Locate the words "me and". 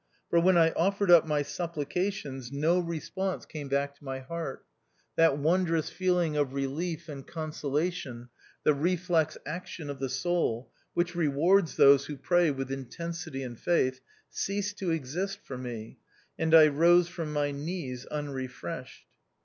15.55-16.55